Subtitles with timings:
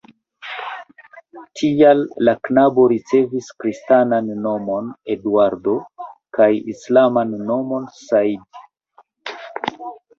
[1.59, 5.79] Tial la knabo ricevis kristanan nomon (Eduardo)
[6.39, 8.69] kaj islaman nomon (Saidi).